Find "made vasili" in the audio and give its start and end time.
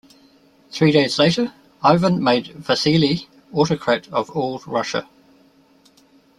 2.23-3.27